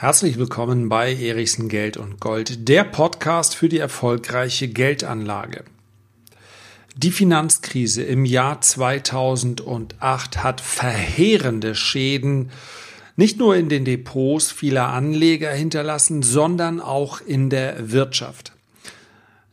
Herzlich 0.00 0.38
willkommen 0.38 0.88
bei 0.88 1.12
Erichsen 1.12 1.68
Geld 1.68 1.96
und 1.96 2.20
Gold, 2.20 2.68
der 2.68 2.84
Podcast 2.84 3.56
für 3.56 3.68
die 3.68 3.80
erfolgreiche 3.80 4.68
Geldanlage. 4.68 5.64
Die 6.94 7.10
Finanzkrise 7.10 8.04
im 8.04 8.24
Jahr 8.24 8.60
2008 8.60 10.44
hat 10.44 10.60
verheerende 10.60 11.74
Schäden 11.74 12.52
nicht 13.16 13.40
nur 13.40 13.56
in 13.56 13.68
den 13.68 13.84
Depots 13.84 14.52
vieler 14.52 14.86
Anleger 14.86 15.50
hinterlassen, 15.50 16.22
sondern 16.22 16.80
auch 16.80 17.20
in 17.20 17.50
der 17.50 17.90
Wirtschaft. 17.90 18.52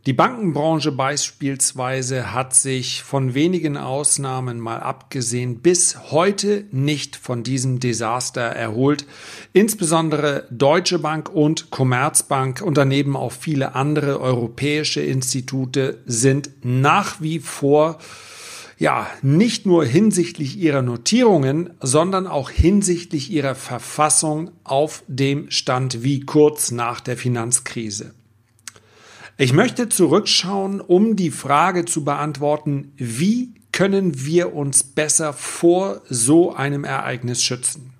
Die 0.06 0.14
Bankenbranche 0.14 0.92
beispielsweise 0.92 2.32
hat 2.32 2.54
sich 2.54 3.02
von 3.02 3.34
wenigen 3.34 3.76
Ausnahmen 3.76 4.60
mal 4.60 4.80
abgesehen 4.80 5.62
bis 5.62 6.12
heute 6.12 6.66
nicht 6.70 7.16
von 7.16 7.42
diesem 7.42 7.80
Desaster 7.80 8.41
erholt. 8.41 9.08
Insbesondere 9.52 10.46
Deutsche 10.52 10.99
Bank 10.99 11.32
und 11.34 11.72
Commerzbank 11.72 12.62
und 12.62 12.77
daneben 12.77 13.16
auch 13.16 13.32
viele 13.32 13.73
andere 13.73 14.22
europäische 14.22 15.02
Institute 15.02 15.98
sind 16.05 16.52
nach 16.62 17.20
wie 17.20 17.40
vor 17.40 17.98
ja, 18.77 19.08
nicht 19.24 19.66
nur 19.66 19.85
hinsichtlich 19.85 20.58
ihrer 20.58 20.84
Notierungen, 20.84 21.72
sondern 21.80 22.27
auch 22.27 22.52
hinsichtlich 22.52 23.32
ihrer 23.32 23.55
Verfassung 23.55 24.52
auf 24.66 25.04
dem 25.08 25.49
Stand 25.49 26.04
wie 26.04 26.20
kurz 26.20 26.70
nach 26.70 26.99
der 26.99 27.18
Finanzkrise. 27.18 28.13
Ich 29.38 29.52
möchte 29.52 29.89
zurückschauen, 29.89 30.80
um 30.80 31.17
die 31.17 31.30
Frage 31.30 31.84
zu 31.84 32.05
beantworten, 32.05 32.93
wie 32.95 33.53
können 33.73 34.26
wir 34.26 34.55
uns 34.55 34.84
besser 34.84 35.34
vor 35.34 36.02
so 36.07 36.55
einem 36.55 36.85
Ereignis 36.85 37.43
schützen? 37.43 37.91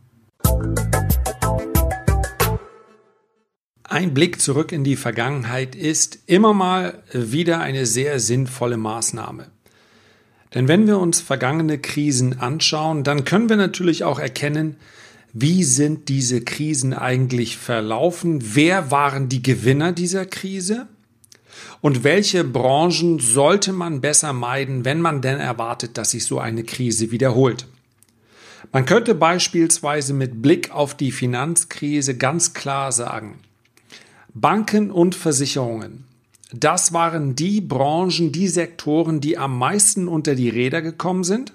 Ein 3.84 4.14
Blick 4.14 4.40
zurück 4.40 4.72
in 4.72 4.86
die 4.86 4.96
Vergangenheit 4.96 5.76
ist 5.76 6.20
immer 6.26 6.54
mal 6.54 7.04
wieder 7.12 7.60
eine 7.60 7.86
sehr 7.86 8.22
sinnvolle 8.22 8.78
Maßnahme. 8.78 9.48
Denn 10.54 10.70
wenn 10.70 10.88
wir 10.88 11.00
uns 11.00 11.20
vergangene 11.20 11.80
Krisen 11.80 12.40
anschauen, 12.40 13.04
dann 13.04 13.26
können 13.26 13.50
wir 13.50 13.58
natürlich 13.58 14.06
auch 14.06 14.20
erkennen, 14.20 14.78
wie 15.34 15.66
sind 15.66 16.08
diese 16.08 16.40
Krisen 16.40 16.94
eigentlich 16.94 17.58
verlaufen? 17.58 18.56
Wer 18.56 18.90
waren 18.90 19.28
die 19.28 19.44
Gewinner 19.44 19.92
dieser 19.92 20.26
Krise? 20.26 20.88
Und 21.82 22.04
welche 22.04 22.44
Branchen 22.44 23.20
sollte 23.20 23.74
man 23.74 24.02
besser 24.02 24.34
meiden, 24.34 24.86
wenn 24.86 25.02
man 25.02 25.22
denn 25.22 25.40
erwartet, 25.40 25.98
dass 25.98 26.12
sich 26.12 26.26
so 26.26 26.40
eine 26.40 26.64
Krise 26.64 27.12
wiederholt? 27.12 27.68
Man 28.72 28.86
könnte 28.86 29.16
beispielsweise 29.16 30.14
mit 30.14 30.42
Blick 30.42 30.72
auf 30.72 30.96
die 30.96 31.12
Finanzkrise 31.12 32.18
ganz 32.18 32.54
klar 32.54 32.92
sagen, 32.92 33.40
Banken 34.34 34.92
und 34.92 35.16
Versicherungen, 35.16 36.06
das 36.52 36.94
waren 36.94 37.36
die 37.36 37.62
Branchen, 37.62 38.32
die 38.32 38.48
Sektoren, 38.48 39.22
die 39.22 39.38
am 39.38 39.58
meisten 39.58 40.08
unter 40.08 40.36
die 40.36 40.50
Räder 40.50 40.82
gekommen 40.82 41.24
sind 41.24 41.54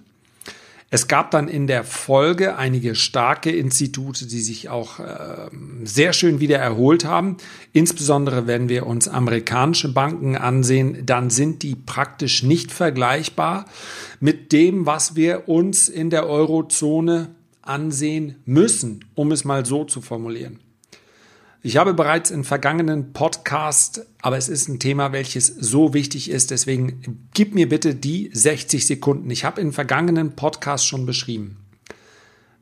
es 0.93 1.07
gab 1.07 1.31
dann 1.31 1.47
in 1.47 1.69
der 1.69 1.85
Folge 1.85 2.57
einige 2.57 2.97
starke 2.97 3.53
Institute, 3.53 4.27
die 4.27 4.41
sich 4.41 4.69
auch 4.69 4.99
äh, 4.99 5.49
sehr 5.85 6.13
schön 6.13 6.41
wieder 6.41 6.59
erholt 6.59 7.05
haben. 7.05 7.37
Insbesondere 7.73 8.49
wenn 8.49 8.69
wir 8.69 8.87
uns 8.87 9.07
amerikanische 9.07 9.93
Banken 9.93 10.37
ansehen, 10.37 11.07
dann 11.07 11.31
sind 11.31 11.63
die 11.63 11.77
praktisch 11.77 12.43
nicht 12.43 12.73
vergleichbar 12.73 13.67
mit 14.19 14.51
dem, 14.51 14.85
was 14.85 15.15
wir 15.15 15.49
uns 15.49 15.89
in 15.89 16.11
der 16.11 16.27
Eurozone 16.27 17.37
ansehen 17.63 18.37
müssen, 18.45 19.05
um 19.15 19.31
es 19.31 19.45
mal 19.45 19.65
so 19.65 19.85
zu 19.85 20.01
formulieren. 20.01 20.59
Ich 21.63 21.77
habe 21.77 21.93
bereits 21.93 22.31
in 22.31 22.43
vergangenen 22.43 23.13
Podcast, 23.13 24.07
aber 24.23 24.39
es 24.39 24.49
ist 24.49 24.69
ein 24.69 24.79
Thema, 24.79 25.13
welches 25.13 25.47
so 25.47 25.93
wichtig 25.93 26.31
ist, 26.31 26.51
deswegen 26.51 27.29
gib 27.35 27.55
mir 27.55 27.69
bitte 27.69 27.95
die 27.95 28.31
60 28.33 28.87
Sekunden. 28.87 29.29
Ich 29.29 29.45
habe 29.45 29.61
in 29.61 29.73
vergangenen 29.73 30.37
Podcasts 30.37 30.87
schon 30.87 31.05
beschrieben. 31.05 31.59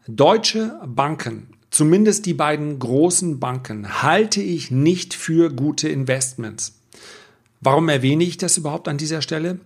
Deutsche 0.09 0.81
Banken, 0.85 1.47
zumindest 1.71 2.27
die 2.27 2.35
beiden 2.35 2.81
großen 2.81 3.39
Banken, 3.39 4.03
halte 4.03 4.43
ich 4.43 4.73
nicht 4.73 5.15
für 5.15 5.53
gute 5.53 5.89
Investments. 5.89 6.81
Warum 7.61 7.89
erwähne 7.89 8.25
ich 8.25 8.37
das 8.37 8.57
überhaupt 8.57 8.89
an 8.89 8.99
dieser 8.99 9.23
Stelle? 9.23 9.61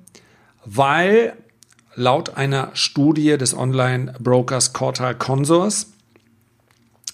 Weil 0.66 1.38
laut 1.94 2.36
einer 2.36 2.70
Studie 2.74 3.38
des 3.38 3.56
Online-Brokers 3.56 4.74
Cortal 4.74 5.14
Consors 5.14 5.91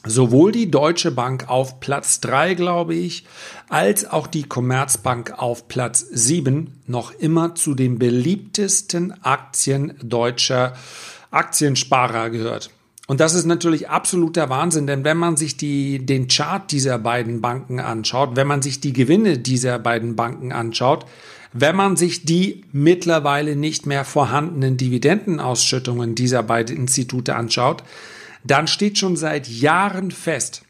sowohl 0.04 0.52
die 0.52 0.70
Deutsche 0.70 1.10
Bank 1.10 1.48
auf 1.48 1.80
Platz 1.80 2.20
3, 2.20 2.54
glaube 2.54 2.94
ich, 2.94 3.24
als 3.68 4.08
auch 4.08 4.26
die 4.26 4.44
Commerzbank 4.44 5.34
auf 5.36 5.68
Platz 5.68 6.06
7 6.10 6.80
noch 6.86 7.12
immer 7.12 7.54
zu 7.54 7.74
den 7.74 7.98
beliebtesten 7.98 9.12
Aktien 9.22 9.94
deutscher 10.02 10.74
Aktiensparer 11.30 12.30
gehört. 12.30 12.70
Und 13.06 13.20
das 13.20 13.34
ist 13.34 13.46
natürlich 13.46 13.88
absoluter 13.88 14.50
Wahnsinn, 14.50 14.86
denn 14.86 15.02
wenn 15.02 15.16
man 15.16 15.38
sich 15.38 15.56
die, 15.56 16.04
den 16.04 16.28
Chart 16.28 16.70
dieser 16.70 16.98
beiden 16.98 17.40
Banken 17.40 17.80
anschaut, 17.80 18.36
wenn 18.36 18.46
man 18.46 18.60
sich 18.60 18.80
die 18.80 18.92
Gewinne 18.92 19.38
dieser 19.38 19.78
beiden 19.78 20.14
Banken 20.14 20.52
anschaut, 20.52 21.06
wenn 21.54 21.74
man 21.74 21.96
sich 21.96 22.26
die 22.26 22.64
mittlerweile 22.72 23.56
nicht 23.56 23.86
mehr 23.86 24.04
vorhandenen 24.04 24.76
Dividendenausschüttungen 24.76 26.14
dieser 26.14 26.42
beiden 26.42 26.76
Institute 26.76 27.34
anschaut, 27.34 27.82
dann 28.44 28.66
steht 28.66 28.98
schon 28.98 29.16
seit 29.16 29.48
Jahren 29.48 30.10
fest, 30.10 30.62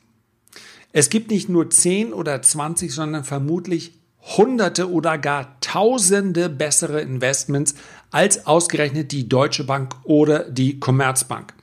es 0.92 1.10
gibt 1.10 1.30
nicht 1.30 1.48
nur 1.48 1.68
10 1.68 2.12
oder 2.12 2.40
20, 2.40 2.92
sondern 2.92 3.24
vermutlich 3.24 3.92
Hunderte 4.36 4.90
oder 4.90 5.18
gar 5.18 5.60
Tausende 5.60 6.48
bessere 6.48 7.00
Investments 7.00 7.74
als 8.10 8.46
ausgerechnet 8.46 9.12
die 9.12 9.28
Deutsche 9.28 9.64
Bank 9.64 9.96
oder 10.04 10.50
die 10.50 10.80
Commerzbank. 10.80 11.54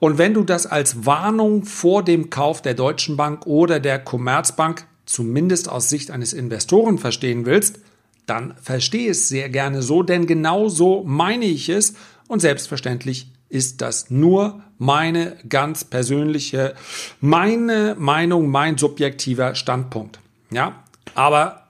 Und 0.00 0.18
wenn 0.18 0.34
du 0.34 0.44
das 0.44 0.66
als 0.66 1.06
Warnung 1.06 1.64
vor 1.64 2.02
dem 2.02 2.30
Kauf 2.30 2.62
der 2.62 2.74
Deutschen 2.74 3.16
Bank 3.16 3.46
oder 3.46 3.80
der 3.80 3.98
Commerzbank, 3.98 4.86
zumindest 5.06 5.68
aus 5.68 5.88
Sicht 5.88 6.10
eines 6.10 6.32
Investoren 6.32 6.98
verstehen 6.98 7.46
willst, 7.46 7.78
dann 8.26 8.54
verstehe 8.60 9.10
es 9.10 9.28
sehr 9.28 9.50
gerne 9.50 9.82
so, 9.82 10.02
denn 10.02 10.26
genau 10.26 10.68
so 10.68 11.04
meine 11.04 11.44
ich 11.44 11.68
es 11.68 11.94
und 12.26 12.40
selbstverständlich 12.40 13.30
ist 13.48 13.80
das 13.80 14.10
nur 14.10 14.62
meine 14.78 15.36
ganz 15.48 15.84
persönliche, 15.84 16.74
meine 17.20 17.94
Meinung, 17.98 18.48
mein 18.48 18.78
subjektiver 18.78 19.54
Standpunkt. 19.54 20.18
Ja, 20.50 20.84
aber 21.14 21.68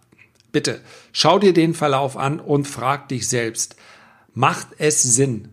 bitte 0.52 0.80
schau 1.12 1.38
dir 1.38 1.52
den 1.52 1.74
Verlauf 1.74 2.16
an 2.16 2.40
und 2.40 2.66
frag 2.66 3.08
dich 3.08 3.28
selbst, 3.28 3.76
macht 4.34 4.68
es 4.78 5.02
Sinn, 5.02 5.48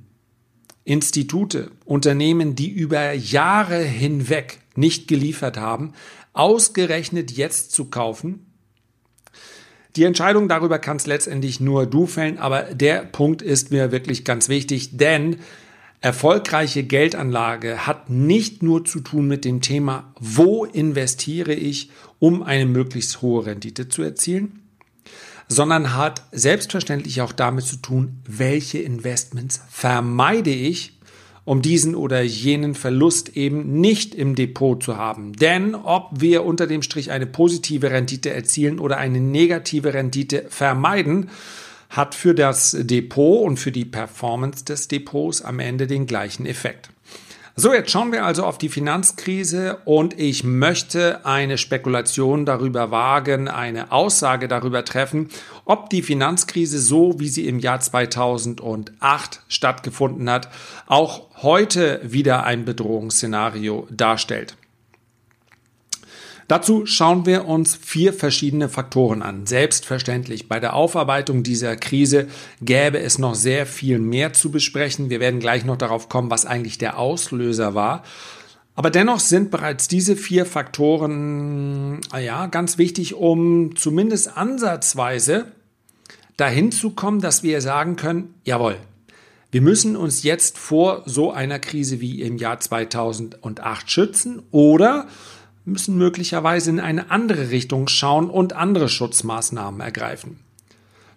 Institute, 0.84 1.72
Unternehmen, 1.86 2.56
die 2.56 2.70
über 2.70 3.14
Jahre 3.14 3.81
hinweg 3.84 4.60
nicht 4.76 5.08
geliefert 5.08 5.58
haben, 5.58 5.94
ausgerechnet 6.34 7.31
jetzt 7.31 7.72
zu 7.72 7.86
kaufen? 7.86 8.48
Die 9.96 10.06
Entscheidung 10.06 10.48
darüber 10.48 10.80
kannst 10.80 11.06
letztendlich 11.06 11.60
nur 11.60 11.86
du 11.86 12.06
fällen, 12.06 12.38
aber 12.38 12.62
der 12.74 13.04
Punkt 13.04 13.42
ist 13.42 13.72
mir 13.72 13.92
wirklich 13.92 14.24
ganz 14.24 14.48
wichtig, 14.48 14.98
denn 14.98 15.38
Erfolgreiche 16.03 16.81
Geldanlage 16.81 17.85
hat 17.85 18.09
nicht 18.09 18.63
nur 18.63 18.84
zu 18.85 19.01
tun 19.01 19.28
mit 19.28 19.45
dem 19.45 19.62
Thema, 19.62 20.12
wo 20.19 20.66
investiere 20.66 21.53
ich, 21.53 21.91
um 22.17 22.41
eine 22.41 22.66
möglichst 22.66 23.22
hohe 23.22 23.45
Rendite 23.45 23.88
zu 23.88 24.01
erzielen, 24.01 24.63
sondern 25.47 25.95
hat 25.95 26.23
selbstverständlich 26.31 27.22
auch 27.22 27.31
damit 27.31 27.66
zu 27.66 27.75
tun, 27.75 28.19
welche 28.25 28.79
Investments 28.79 29.62
vermeide 29.69 30.50
ich, 30.50 30.97
um 31.45 31.62
diesen 31.62 31.94
oder 31.94 32.23
jenen 32.23 32.73
Verlust 32.73 33.38
eben 33.38 33.79
nicht 33.79 34.15
im 34.15 34.33
Depot 34.33 34.81
zu 34.81 34.97
haben. 34.97 35.33
Denn 35.33 35.75
ob 35.75 36.19
wir 36.19 36.45
unter 36.45 36.65
dem 36.65 36.81
Strich 36.81 37.12
eine 37.12 37.27
positive 37.27 37.92
Rendite 37.92 38.31
erzielen 38.31 38.80
oder 38.80 38.97
eine 38.97 39.19
negative 39.19 39.94
Rendite 39.94 40.45
vermeiden, 40.50 41.30
hat 41.92 42.16
für 42.16 42.34
das 42.34 42.76
Depot 42.80 43.46
und 43.46 43.58
für 43.58 43.72
die 43.72 43.86
Performance 43.86 44.66
des 44.66 44.88
Depots 44.88 45.44
am 45.44 45.60
Ende 45.60 45.86
den 45.86 46.08
gleichen 46.08 46.46
Effekt. 46.46 46.90
So, 47.58 47.74
jetzt 47.74 47.92
schauen 47.92 48.14
wir 48.14 48.24
also 48.24 48.46
auf 48.46 48.58
die 48.58 48.70
Finanzkrise 48.70 49.80
und 49.84 50.18
ich 50.18 50.46
möchte 50.46 51.26
eine 51.26 51.58
Spekulation 51.58 52.46
darüber 52.46 52.92
wagen, 52.92 53.50
eine 53.50 53.92
Aussage 53.92 54.48
darüber 54.48 54.86
treffen, 54.86 55.28
ob 55.66 55.90
die 55.90 56.02
Finanzkrise 56.02 56.80
so, 56.80 57.20
wie 57.20 57.28
sie 57.28 57.48
im 57.48 57.60
Jahr 57.60 57.82
2008 57.82 59.42
stattgefunden 59.50 60.30
hat, 60.30 60.48
auch 60.88 61.28
heute 61.44 62.00
wieder 62.04 62.46
ein 62.46 62.64
Bedrohungsszenario 62.64 63.86
darstellt. 63.92 64.56
Dazu 66.51 66.86
schauen 66.86 67.25
wir 67.25 67.45
uns 67.45 67.77
vier 67.77 68.12
verschiedene 68.12 68.68
Faktoren 68.68 69.21
an. 69.21 69.45
Selbstverständlich, 69.45 70.50
bei 70.50 70.59
der 70.59 70.74
Aufarbeitung 70.74 71.44
dieser 71.44 71.77
Krise 71.77 72.27
gäbe 72.62 73.00
es 73.00 73.18
noch 73.18 73.36
sehr 73.36 73.65
viel 73.65 74.00
mehr 74.00 74.33
zu 74.33 74.51
besprechen. 74.51 75.09
Wir 75.09 75.21
werden 75.21 75.39
gleich 75.39 75.63
noch 75.63 75.77
darauf 75.77 76.09
kommen, 76.09 76.30
was 76.30 76.45
eigentlich 76.45 76.77
der 76.77 76.98
Auslöser 76.98 77.74
war. 77.74 78.03
Aber 78.75 78.89
dennoch 78.89 79.21
sind 79.21 79.50
bereits 79.50 79.88
diese 79.88 80.18
vier 80.18 80.45
Faktoren 80.45 82.01
ja, 82.21 82.48
ganz 82.48 82.77
wichtig, 82.77 83.13
um 83.13 83.77
zumindest 83.77 84.36
ansatzweise 84.36 85.54
dahin 86.36 86.74
zu 86.74 86.89
kommen, 86.89 87.21
dass 87.21 87.44
wir 87.44 87.62
sagen 87.62 87.95
können, 87.95 88.33
jawohl, 88.44 88.75
wir 89.51 89.62
müssen 89.62 89.95
uns 89.95 90.24
jetzt 90.24 90.57
vor 90.57 91.04
so 91.06 91.31
einer 91.31 91.59
Krise 91.59 92.01
wie 92.01 92.21
im 92.21 92.36
Jahr 92.36 92.59
2008 92.59 93.89
schützen 93.89 94.44
oder 94.51 95.07
müssen 95.66 95.98
möglicherweise 95.98 96.69
in 96.69 96.80
eine 96.80 97.12
andere 97.12 97.52
Richtung 97.52 97.88
schauen 97.88 98.30
und 98.30 98.54
andere 98.54 98.90
Schutzmaßnahmen 98.90 99.80
ergreifen. 99.81 100.40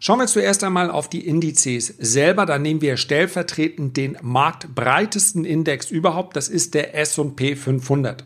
Schauen 0.00 0.18
wir 0.18 0.26
zuerst 0.26 0.62
einmal 0.64 0.90
auf 0.90 1.08
die 1.08 1.26
Indizes 1.26 1.86
selber. 1.86 2.44
Da 2.44 2.58
nehmen 2.58 2.82
wir 2.82 2.98
stellvertretend 2.98 3.96
den 3.96 4.18
marktbreitesten 4.20 5.46
Index 5.46 5.90
überhaupt. 5.90 6.36
Das 6.36 6.48
ist 6.50 6.74
der 6.74 6.94
S&P 6.94 7.56
500. 7.56 8.24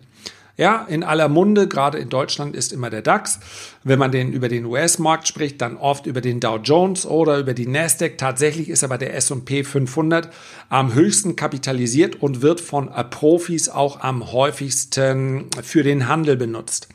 Ja, 0.58 0.84
in 0.88 1.04
aller 1.04 1.28
Munde, 1.28 1.68
gerade 1.68 1.98
in 1.98 2.08
Deutschland 2.08 2.56
ist 2.56 2.72
immer 2.72 2.90
der 2.90 3.00
DAX. 3.00 3.38
Wenn 3.84 4.00
man 4.00 4.10
den 4.10 4.32
über 4.32 4.48
den 4.48 4.64
US-Markt 4.64 5.28
spricht, 5.28 5.62
dann 5.62 5.76
oft 5.76 6.06
über 6.06 6.20
den 6.20 6.40
Dow 6.40 6.56
Jones 6.56 7.06
oder 7.06 7.38
über 7.38 7.54
die 7.54 7.68
Nasdaq. 7.68 8.18
Tatsächlich 8.18 8.68
ist 8.68 8.82
aber 8.82 8.98
der 8.98 9.14
S&P 9.14 9.62
500 9.62 10.30
am 10.68 10.94
höchsten 10.94 11.36
kapitalisiert 11.36 12.20
und 12.20 12.42
wird 12.42 12.60
von 12.60 12.90
Profis 13.08 13.68
auch 13.68 14.00
am 14.00 14.32
häufigsten 14.32 15.46
für 15.62 15.84
den 15.84 16.08
Handel 16.08 16.36
benutzt. 16.36 16.88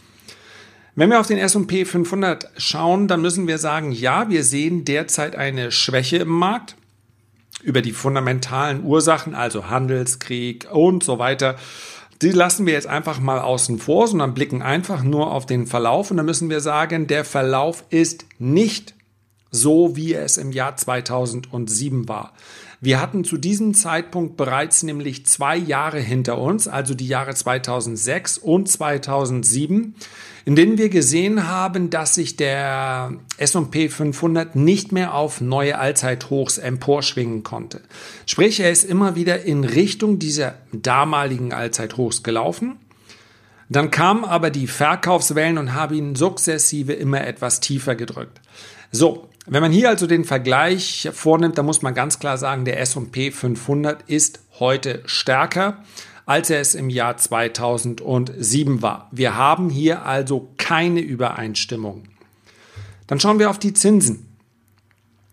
Wenn 0.95 1.09
wir 1.09 1.21
auf 1.21 1.27
den 1.27 1.37
S&P 1.37 1.85
500 1.85 2.51
schauen, 2.57 3.07
dann 3.07 3.21
müssen 3.21 3.47
wir 3.47 3.59
sagen, 3.59 3.93
ja, 3.93 4.29
wir 4.29 4.43
sehen 4.43 4.83
derzeit 4.83 5.37
eine 5.37 5.71
Schwäche 5.71 6.17
im 6.17 6.27
Markt 6.27 6.75
über 7.63 7.81
die 7.81 7.93
fundamentalen 7.93 8.83
Ursachen, 8.83 9.35
also 9.35 9.69
Handelskrieg 9.69 10.67
und 10.69 11.01
so 11.01 11.17
weiter 11.17 11.55
die 12.23 12.31
lassen 12.31 12.65
wir 12.65 12.73
jetzt 12.73 12.87
einfach 12.87 13.19
mal 13.19 13.39
außen 13.39 13.79
vor, 13.79 14.07
sondern 14.07 14.33
blicken 14.33 14.61
einfach 14.61 15.03
nur 15.03 15.31
auf 15.31 15.45
den 15.45 15.67
Verlauf. 15.67 16.09
Und 16.09 16.17
da 16.17 16.23
müssen 16.23 16.49
wir 16.49 16.61
sagen, 16.61 17.07
der 17.07 17.25
Verlauf 17.25 17.83
ist 17.89 18.25
nicht 18.39 18.95
so, 19.51 19.95
wie 19.95 20.13
es 20.13 20.37
im 20.37 20.51
Jahr 20.51 20.75
2007 20.75 22.07
war. 22.07 22.33
Wir 22.83 22.99
hatten 22.99 23.23
zu 23.23 23.37
diesem 23.37 23.73
Zeitpunkt 23.73 24.35
bereits 24.35 24.83
nämlich 24.83 25.25
zwei 25.25 25.55
Jahre 25.55 26.01
hinter 26.01 26.37
uns, 26.37 26.67
also 26.67 26.93
die 26.93 27.07
Jahre 27.07 27.33
2006 27.33 28.37
und 28.37 28.67
2007, 28.67 29.95
in 30.43 30.55
denen 30.57 30.77
wir 30.77 30.89
gesehen 30.89 31.47
haben, 31.47 31.89
dass 31.89 32.15
sich 32.15 32.35
der 32.35 33.13
S&P 33.37 33.87
500 33.87 34.57
nicht 34.57 34.91
mehr 34.91 35.13
auf 35.13 35.39
neue 35.39 35.79
Allzeithochs 35.79 36.57
emporschwingen 36.57 37.43
konnte. 37.43 37.79
Sprich, 38.25 38.59
er 38.59 38.69
ist 38.69 38.83
immer 38.83 39.15
wieder 39.15 39.43
in 39.43 39.63
Richtung 39.63 40.19
dieser 40.19 40.55
damaligen 40.73 41.53
Allzeithochs 41.53 42.21
gelaufen. 42.21 42.75
Dann 43.69 43.91
kamen 43.91 44.25
aber 44.25 44.49
die 44.49 44.67
Verkaufswellen 44.67 45.57
und 45.57 45.73
haben 45.73 45.95
ihn 45.95 46.15
sukzessive 46.15 46.91
immer 46.91 47.25
etwas 47.25 47.61
tiefer 47.61 47.95
gedrückt. 47.95 48.41
So, 48.91 49.29
wenn 49.45 49.61
man 49.61 49.71
hier 49.71 49.89
also 49.89 50.07
den 50.07 50.23
Vergleich 50.23 51.09
vornimmt, 51.11 51.57
dann 51.57 51.65
muss 51.65 51.81
man 51.81 51.93
ganz 51.93 52.19
klar 52.19 52.37
sagen, 52.37 52.63
der 52.65 52.79
S&P 52.79 53.31
500 53.31 54.03
ist 54.03 54.39
heute 54.59 55.01
stärker, 55.05 55.83
als 56.25 56.49
er 56.49 56.61
es 56.61 56.75
im 56.75 56.89
Jahr 56.89 57.17
2007 57.17 58.81
war. 58.81 59.09
Wir 59.11 59.35
haben 59.35 59.69
hier 59.69 60.05
also 60.05 60.49
keine 60.57 61.01
Übereinstimmung. 61.01 62.03
Dann 63.07 63.19
schauen 63.19 63.39
wir 63.39 63.49
auf 63.49 63.59
die 63.59 63.73
Zinsen. 63.73 64.27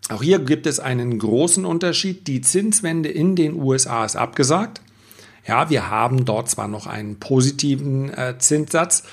Auch 0.09 0.21
hier 0.21 0.39
gibt 0.39 0.67
es 0.67 0.81
einen 0.81 1.17
großen 1.17 1.63
Unterschied. 1.63 2.27
Die 2.27 2.41
Zinswende 2.41 3.07
in 3.07 3.37
den 3.37 3.53
USA 3.53 4.03
ist 4.03 4.17
abgesagt. 4.17 4.81
Ja, 5.47 5.69
wir 5.69 5.89
haben 5.89 6.25
dort 6.25 6.49
zwar 6.49 6.67
noch 6.67 6.85
einen 6.85 7.17
positiven 7.19 8.13
äh, 8.13 8.37
Zinssatz, 8.37 9.03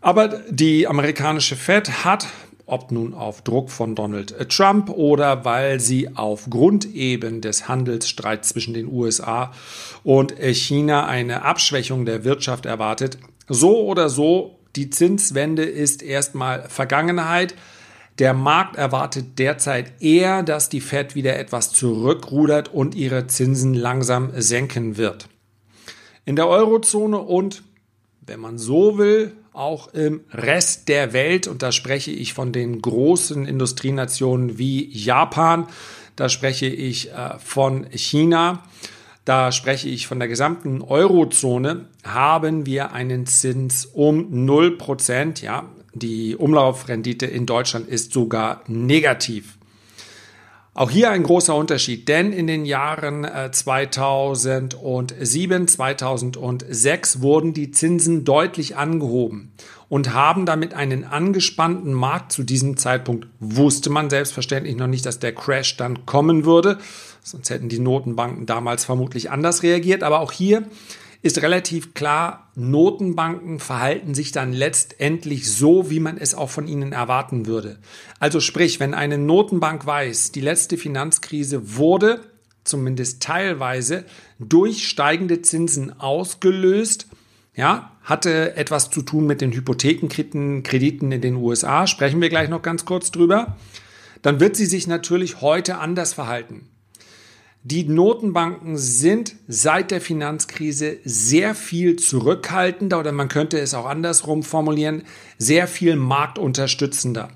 aber 0.00 0.28
die 0.48 0.88
amerikanische 0.88 1.54
Fed 1.54 2.04
hat 2.04 2.26
ob 2.70 2.92
nun 2.92 3.14
auf 3.14 3.42
Druck 3.42 3.70
von 3.70 3.94
Donald 3.94 4.34
Trump 4.50 4.90
oder 4.90 5.44
weil 5.44 5.80
sie 5.80 6.16
aufgrund 6.16 6.86
eben 6.94 7.40
des 7.40 7.68
Handelsstreits 7.68 8.50
zwischen 8.50 8.74
den 8.74 8.90
USA 8.90 9.52
und 10.04 10.34
China 10.38 11.06
eine 11.06 11.42
Abschwächung 11.42 12.04
der 12.04 12.24
Wirtschaft 12.24 12.66
erwartet. 12.66 13.18
So 13.48 13.84
oder 13.86 14.08
so, 14.08 14.58
die 14.76 14.90
Zinswende 14.90 15.64
ist 15.64 16.02
erstmal 16.02 16.68
Vergangenheit. 16.68 17.54
Der 18.18 18.34
Markt 18.34 18.76
erwartet 18.76 19.38
derzeit 19.38 20.00
eher, 20.00 20.42
dass 20.42 20.68
die 20.68 20.80
Fed 20.80 21.14
wieder 21.14 21.38
etwas 21.38 21.72
zurückrudert 21.72 22.72
und 22.72 22.94
ihre 22.94 23.26
Zinsen 23.26 23.74
langsam 23.74 24.30
senken 24.36 24.96
wird. 24.96 25.28
In 26.24 26.36
der 26.36 26.46
Eurozone 26.46 27.18
und, 27.18 27.64
wenn 28.20 28.38
man 28.38 28.58
so 28.58 28.98
will, 28.98 29.32
auch 29.52 29.92
im 29.94 30.20
Rest 30.32 30.88
der 30.88 31.12
Welt, 31.12 31.46
und 31.46 31.62
da 31.62 31.72
spreche 31.72 32.10
ich 32.10 32.34
von 32.34 32.52
den 32.52 32.80
großen 32.80 33.46
Industrienationen 33.46 34.58
wie 34.58 34.88
Japan, 34.92 35.66
da 36.16 36.28
spreche 36.28 36.66
ich 36.66 37.12
äh, 37.12 37.38
von 37.38 37.86
China, 37.90 38.62
da 39.24 39.52
spreche 39.52 39.88
ich 39.88 40.06
von 40.06 40.18
der 40.18 40.28
gesamten 40.28 40.82
Eurozone, 40.82 41.86
haben 42.04 42.66
wir 42.66 42.92
einen 42.92 43.26
Zins 43.26 43.86
um 43.86 44.32
0%. 44.32 45.42
Ja, 45.42 45.66
die 45.94 46.36
Umlaufrendite 46.36 47.26
in 47.26 47.46
Deutschland 47.46 47.88
ist 47.88 48.12
sogar 48.12 48.62
negativ. 48.66 49.58
Auch 50.80 50.90
hier 50.90 51.10
ein 51.10 51.24
großer 51.24 51.54
Unterschied, 51.54 52.08
denn 52.08 52.32
in 52.32 52.46
den 52.46 52.64
Jahren 52.64 53.28
2007, 53.52 55.62
äh, 55.62 55.66
2006 55.66 57.20
wurden 57.20 57.52
die 57.52 57.70
Zinsen 57.70 58.24
deutlich 58.24 58.78
angehoben 58.78 59.52
und 59.90 60.14
haben 60.14 60.46
damit 60.46 60.72
einen 60.72 61.04
angespannten 61.04 61.92
Markt. 61.92 62.32
Zu 62.32 62.44
diesem 62.44 62.78
Zeitpunkt 62.78 63.26
wusste 63.40 63.90
man 63.90 64.08
selbstverständlich 64.08 64.74
noch 64.74 64.86
nicht, 64.86 65.04
dass 65.04 65.18
der 65.18 65.34
Crash 65.34 65.76
dann 65.76 66.06
kommen 66.06 66.46
würde. 66.46 66.78
Sonst 67.22 67.50
hätten 67.50 67.68
die 67.68 67.78
Notenbanken 67.78 68.46
damals 68.46 68.86
vermutlich 68.86 69.30
anders 69.30 69.62
reagiert. 69.62 70.02
Aber 70.02 70.20
auch 70.20 70.32
hier 70.32 70.62
ist 71.22 71.42
relativ 71.42 71.94
klar, 71.94 72.50
Notenbanken 72.54 73.60
verhalten 73.60 74.14
sich 74.14 74.32
dann 74.32 74.52
letztendlich 74.52 75.52
so, 75.52 75.90
wie 75.90 76.00
man 76.00 76.16
es 76.16 76.34
auch 76.34 76.48
von 76.48 76.66
ihnen 76.66 76.92
erwarten 76.92 77.46
würde. 77.46 77.78
Also 78.18 78.40
sprich, 78.40 78.80
wenn 78.80 78.94
eine 78.94 79.18
Notenbank 79.18 79.84
weiß, 79.84 80.32
die 80.32 80.40
letzte 80.40 80.78
Finanzkrise 80.78 81.76
wurde 81.76 82.20
zumindest 82.64 83.22
teilweise 83.22 84.04
durch 84.38 84.86
steigende 84.88 85.42
Zinsen 85.42 85.98
ausgelöst, 85.98 87.06
ja, 87.54 87.92
hatte 88.02 88.56
etwas 88.56 88.90
zu 88.90 89.02
tun 89.02 89.26
mit 89.26 89.40
den 89.40 89.52
Hypothekenkrediten 89.52 91.12
in 91.12 91.20
den 91.20 91.36
USA, 91.36 91.86
sprechen 91.86 92.20
wir 92.20 92.28
gleich 92.28 92.48
noch 92.48 92.62
ganz 92.62 92.84
kurz 92.84 93.10
drüber, 93.10 93.56
dann 94.22 94.40
wird 94.40 94.56
sie 94.56 94.66
sich 94.66 94.86
natürlich 94.86 95.40
heute 95.40 95.78
anders 95.78 96.12
verhalten. 96.12 96.68
Die 97.62 97.84
Notenbanken 97.84 98.78
sind 98.78 99.34
seit 99.46 99.90
der 99.90 100.00
Finanzkrise 100.00 100.96
sehr 101.04 101.54
viel 101.54 101.96
zurückhaltender 101.96 102.98
oder 102.98 103.12
man 103.12 103.28
könnte 103.28 103.58
es 103.58 103.74
auch 103.74 103.84
andersrum 103.84 104.42
formulieren, 104.42 105.02
sehr 105.36 105.68
viel 105.68 105.96
marktunterstützender. 105.96 107.28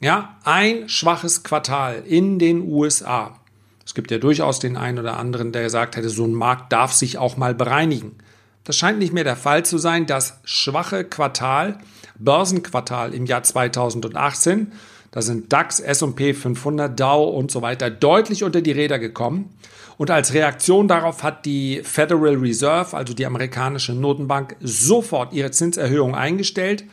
Ja, 0.00 0.38
ein 0.44 0.88
schwaches 0.88 1.42
Quartal 1.42 2.02
in 2.06 2.38
den 2.38 2.62
USA. 2.62 3.38
Es 3.84 3.94
gibt 3.94 4.10
ja 4.10 4.16
durchaus 4.16 4.58
den 4.58 4.78
einen 4.78 4.98
oder 4.98 5.18
anderen, 5.18 5.52
der 5.52 5.64
gesagt 5.64 5.96
hätte, 5.96 6.08
so 6.08 6.24
ein 6.24 6.32
Markt 6.32 6.72
darf 6.72 6.94
sich 6.94 7.18
auch 7.18 7.36
mal 7.36 7.54
bereinigen. 7.54 8.16
Das 8.64 8.76
scheint 8.76 8.98
nicht 8.98 9.12
mehr 9.12 9.24
der 9.24 9.36
Fall 9.36 9.66
zu 9.66 9.76
sein. 9.76 10.06
Das 10.06 10.40
schwache 10.44 11.04
Quartal, 11.04 11.78
Börsenquartal 12.18 13.12
im 13.12 13.26
Jahr 13.26 13.42
2018 13.42 14.72
da 15.10 15.22
sind 15.22 15.52
DAX, 15.52 15.80
S&P 15.80 16.34
500, 16.34 16.98
Dow 16.98 17.24
und 17.24 17.50
so 17.50 17.62
weiter 17.62 17.90
deutlich 17.90 18.44
unter 18.44 18.60
die 18.60 18.72
Räder 18.72 18.98
gekommen. 18.98 19.50
Und 19.96 20.10
als 20.10 20.32
Reaktion 20.32 20.86
darauf 20.86 21.22
hat 21.22 21.44
die 21.44 21.80
Federal 21.82 22.36
Reserve, 22.36 22.96
also 22.96 23.14
die 23.14 23.26
amerikanische 23.26 23.94
Notenbank, 23.94 24.56
sofort 24.60 25.32
ihre 25.32 25.50
Zinserhöhung 25.50 26.14
eingestellt 26.14 26.84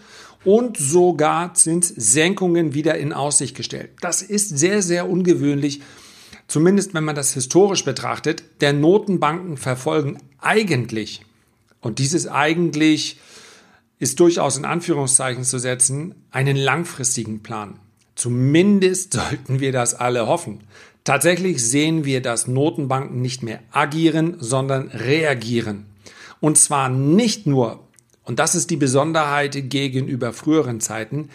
und 0.43 0.77
sogar 0.77 1.53
Zinssenkungen 1.53 2.73
wieder 2.73 2.97
in 2.97 3.13
Aussicht 3.13 3.55
gestellt. 3.55 3.91
Das 4.01 4.21
ist 4.21 4.57
sehr, 4.57 4.81
sehr 4.81 5.09
ungewöhnlich, 5.09 5.81
zumindest 6.47 6.93
wenn 6.93 7.03
man 7.03 7.15
das 7.15 7.33
historisch 7.33 7.83
betrachtet. 7.83 8.43
Der 8.61 8.73
Notenbanken 8.73 9.57
verfolgen 9.57 10.17
eigentlich, 10.39 11.21
und 11.81 11.99
dieses 11.99 12.27
eigentlich 12.27 13.19
ist 13.99 14.19
durchaus 14.19 14.57
in 14.57 14.65
Anführungszeichen 14.65 15.43
zu 15.43 15.59
setzen, 15.59 16.15
einen 16.31 16.57
langfristigen 16.57 17.43
Plan. 17.43 17.79
Zumindest 18.15 19.13
sollten 19.13 19.59
wir 19.59 19.71
das 19.71 19.93
alle 19.93 20.27
hoffen. 20.27 20.61
Tatsächlich 21.03 21.63
sehen 21.63 22.03
wir, 22.03 22.21
dass 22.21 22.47
Notenbanken 22.47 23.21
nicht 23.21 23.43
mehr 23.43 23.59
agieren, 23.71 24.37
sondern 24.39 24.87
reagieren. 24.89 25.85
Und 26.39 26.57
zwar 26.57 26.89
nicht 26.89 27.45
nur, 27.45 27.87
und 28.23 28.39
das 28.39 28.55
ist 28.55 28.71
die 28.71 28.77
Besonderheit 28.77 29.69
gegenüber 29.69 30.33
früheren 30.33 30.79
Zeiten, 30.79 31.29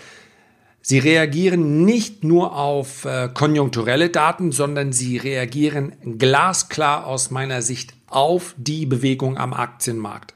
sie 0.82 0.98
reagieren 0.98 1.84
nicht 1.84 2.24
nur 2.24 2.56
auf 2.56 3.04
äh, 3.04 3.28
konjunkturelle 3.32 4.10
Daten, 4.10 4.50
sondern 4.50 4.92
sie 4.92 5.18
reagieren 5.18 5.92
glasklar 6.18 7.06
aus 7.06 7.30
meiner 7.30 7.62
Sicht 7.62 7.94
auf 8.08 8.54
die 8.56 8.86
Bewegung 8.86 9.38
am 9.38 9.52
Aktienmarkt. 9.52 10.34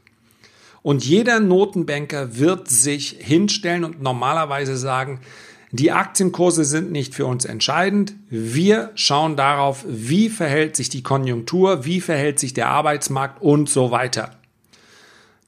Und 0.83 1.05
jeder 1.05 1.41
Notenbanker 1.41 2.37
wird 2.37 2.69
sich 2.69 3.17
hinstellen 3.19 3.85
und 3.85 4.03
normalerweise 4.03 4.77
sagen, 4.77 5.21
die 5.77 5.91
Aktienkurse 5.91 6.65
sind 6.65 6.93
nicht 6.93 7.17
für 7.17 7.27
uns 7.27 7.45
entscheidend. 7.45 8.15
Wir 8.31 8.93
schauen 8.95 9.35
darauf, 9.35 9.85
wie 9.89 10.29
verhält 10.29 10.77
sich 10.77 10.89
die 10.89 11.03
Konjunktur, 11.03 11.85
wie 11.85 12.01
verhält 12.01 12.39
sich 12.39 12.55
der 12.55 12.69
Arbeitsmarkt 12.69 13.43
und 13.43 13.69
so 13.69 13.91
weiter. 13.91 14.31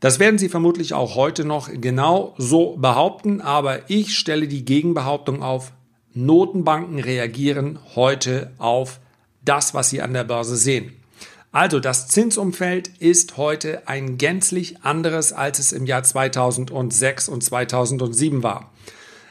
Das 0.00 0.18
werden 0.18 0.36
Sie 0.36 0.48
vermutlich 0.48 0.94
auch 0.94 1.14
heute 1.14 1.44
noch 1.44 1.70
genau 1.72 2.34
so 2.38 2.76
behaupten, 2.76 3.40
aber 3.40 3.88
ich 3.88 4.18
stelle 4.18 4.48
die 4.48 4.64
Gegenbehauptung 4.64 5.44
auf, 5.44 5.70
Notenbanken 6.12 6.98
reagieren 6.98 7.78
heute 7.94 8.50
auf 8.58 8.98
das, 9.44 9.74
was 9.74 9.90
Sie 9.90 10.02
an 10.02 10.12
der 10.12 10.24
Börse 10.24 10.56
sehen. 10.56 10.92
Also 11.52 11.78
das 11.78 12.08
Zinsumfeld 12.08 12.88
ist 12.98 13.36
heute 13.36 13.86
ein 13.86 14.18
gänzlich 14.18 14.82
anderes, 14.82 15.32
als 15.32 15.60
es 15.60 15.70
im 15.70 15.86
Jahr 15.86 16.02
2006 16.02 17.28
und 17.28 17.44
2007 17.44 18.42
war. 18.42 18.72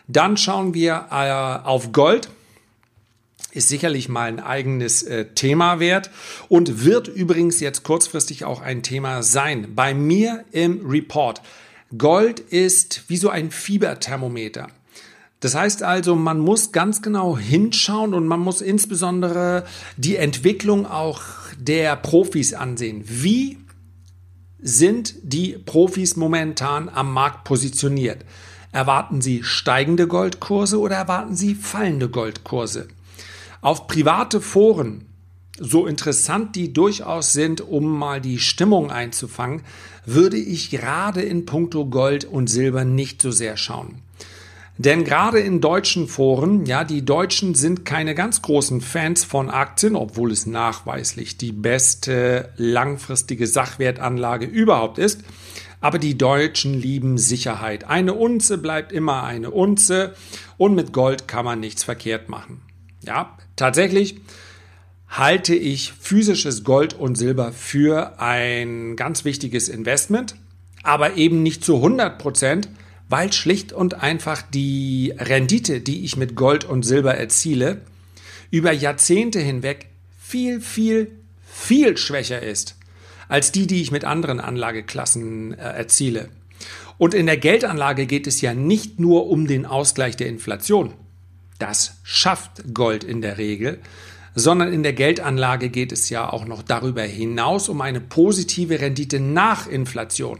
Dann 0.07 0.37
schauen 0.37 0.73
wir 0.73 1.07
äh, 1.11 1.67
auf 1.67 1.91
Gold. 1.91 2.29
Ist 3.51 3.69
sicherlich 3.69 4.09
mal 4.09 4.27
ein 4.27 4.39
eigenes 4.41 5.03
äh, 5.03 5.25
Thema 5.33 5.79
wert 5.79 6.11
und 6.49 6.83
wird 6.83 7.07
übrigens 7.07 7.61
jetzt 7.61 7.83
kurzfristig 7.83 8.43
auch 8.43 8.61
ein 8.61 8.83
Thema 8.83 9.23
sein. 9.23 9.73
Bei 9.75 9.93
mir 9.93 10.43
im 10.51 10.85
Report. 10.85 11.41
Gold 11.97 12.39
ist 12.39 13.03
wie 13.07 13.17
so 13.17 13.29
ein 13.29 13.51
Fieberthermometer. 13.51 14.67
Das 15.39 15.55
heißt 15.55 15.83
also, 15.83 16.15
man 16.15 16.39
muss 16.39 16.71
ganz 16.71 17.01
genau 17.01 17.37
hinschauen 17.37 18.13
und 18.13 18.27
man 18.27 18.39
muss 18.39 18.61
insbesondere 18.61 19.65
die 19.95 20.15
Entwicklung 20.15 20.85
auch 20.85 21.21
der 21.57 21.95
Profis 21.95 22.53
ansehen. 22.53 23.03
Wie 23.05 23.59
sind 24.59 25.13
die 25.21 25.57
Profis 25.63 26.15
momentan 26.15 26.89
am 26.89 27.13
Markt 27.13 27.43
positioniert? 27.43 28.25
Erwarten 28.75 29.21
Sie 29.21 29.41
steigende 29.41 30.05
Goldkurse 30.05 30.81
oder 30.81 30.97
erwarten 30.97 31.33
Sie 31.33 31.55
fallende 31.55 32.09
Goldkurse? 32.09 32.89
Auf 33.61 33.87
private 33.87 34.41
Foren, 34.41 35.05
so 35.57 35.87
interessant 35.87 36.57
die 36.57 36.73
durchaus 36.73 37.31
sind, 37.31 37.61
um 37.61 37.97
mal 37.97 38.19
die 38.19 38.37
Stimmung 38.37 38.91
einzufangen, 38.91 39.61
würde 40.05 40.35
ich 40.35 40.71
gerade 40.71 41.21
in 41.21 41.45
puncto 41.45 41.85
Gold 41.85 42.25
und 42.25 42.47
Silber 42.47 42.83
nicht 42.83 43.21
so 43.21 43.31
sehr 43.31 43.55
schauen. 43.55 44.01
Denn 44.77 45.05
gerade 45.05 45.39
in 45.39 45.61
deutschen 45.61 46.09
Foren, 46.09 46.65
ja, 46.65 46.83
die 46.83 47.05
Deutschen 47.05 47.55
sind 47.55 47.85
keine 47.85 48.13
ganz 48.13 48.41
großen 48.41 48.81
Fans 48.81 49.23
von 49.23 49.49
Aktien, 49.49 49.95
obwohl 49.95 50.33
es 50.33 50.47
nachweislich 50.47 51.37
die 51.37 51.53
beste 51.53 52.49
langfristige 52.57 53.47
Sachwertanlage 53.47 54.45
überhaupt 54.45 54.97
ist. 54.97 55.21
Aber 55.85 55.99
die 55.99 56.17
Deutschen 56.17 56.73
lieben 56.73 57.19
Sicherheit. 57.19 57.83
Eine 57.83 58.15
Unze 58.15 58.57
bleibt 58.57 58.91
immer 58.91 59.21
eine 59.21 59.51
Unze 59.51 60.15
und 60.57 60.73
mit 60.73 60.93
Gold 60.93 61.27
kann 61.27 61.45
man 61.45 61.59
nichts 61.59 61.83
verkehrt 61.83 62.27
machen. 62.27 62.63
Ja, 63.05 63.37
tatsächlich 63.55 64.19
halte 65.07 65.53
ich 65.53 65.93
physisches 65.93 66.63
Gold 66.63 66.95
und 66.95 67.19
Silber 67.19 67.51
für 67.51 68.19
ein 68.19 68.95
ganz 68.95 69.25
wichtiges 69.25 69.69
Investment, 69.69 70.35
aber 70.81 71.17
eben 71.17 71.43
nicht 71.43 71.63
zu 71.63 71.75
100 71.75 72.17
Prozent, 72.17 72.67
weil 73.07 73.31
schlicht 73.31 73.71
und 73.71 74.01
einfach 74.01 74.41
die 74.41 75.13
Rendite, 75.15 75.81
die 75.81 76.03
ich 76.03 76.17
mit 76.17 76.35
Gold 76.35 76.65
und 76.65 76.81
Silber 76.81 77.13
erziele, 77.13 77.81
über 78.49 78.71
Jahrzehnte 78.71 79.39
hinweg 79.39 79.89
viel, 80.19 80.61
viel, 80.61 81.11
viel 81.45 81.95
schwächer 81.95 82.41
ist 82.41 82.75
als 83.27 83.51
die, 83.51 83.67
die 83.67 83.81
ich 83.81 83.91
mit 83.91 84.05
anderen 84.05 84.39
Anlageklassen 84.39 85.53
äh, 85.53 85.61
erziele. 85.61 86.29
Und 86.97 87.13
in 87.13 87.25
der 87.25 87.37
Geldanlage 87.37 88.05
geht 88.05 88.27
es 88.27 88.41
ja 88.41 88.53
nicht 88.53 88.99
nur 88.99 89.27
um 89.27 89.47
den 89.47 89.65
Ausgleich 89.65 90.15
der 90.15 90.27
Inflation. 90.27 90.93
Das 91.59 91.97
schafft 92.03 92.73
Gold 92.73 93.03
in 93.03 93.21
der 93.21 93.37
Regel, 93.37 93.79
sondern 94.35 94.73
in 94.73 94.83
der 94.83 94.93
Geldanlage 94.93 95.69
geht 95.69 95.93
es 95.93 96.09
ja 96.09 96.29
auch 96.29 96.45
noch 96.45 96.61
darüber 96.61 97.03
hinaus 97.03 97.69
um 97.69 97.79
eine 97.81 98.01
positive 98.01 98.81
Rendite 98.81 99.19
nach 99.19 99.67
Inflation. 99.67 100.39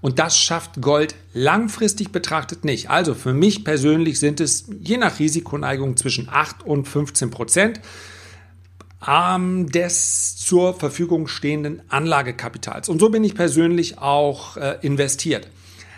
Und 0.00 0.18
das 0.18 0.38
schafft 0.38 0.80
Gold 0.80 1.14
langfristig 1.34 2.10
betrachtet 2.10 2.64
nicht. 2.64 2.88
Also 2.88 3.14
für 3.14 3.34
mich 3.34 3.64
persönlich 3.64 4.18
sind 4.18 4.40
es 4.40 4.66
je 4.80 4.96
nach 4.96 5.18
Risikoneigung 5.18 5.96
zwischen 5.96 6.28
8 6.30 6.62
und 6.62 6.88
15 6.88 7.30
Prozent 7.30 7.80
ähm, 9.08 9.70
des 9.70 10.36
zur 10.36 10.74
Verfügung 10.74 11.26
stehenden 11.26 11.82
Anlagekapitals. 11.88 12.88
Und 12.88 13.00
so 13.00 13.10
bin 13.10 13.24
ich 13.24 13.34
persönlich 13.34 13.98
auch 13.98 14.56
äh, 14.56 14.78
investiert. 14.82 15.48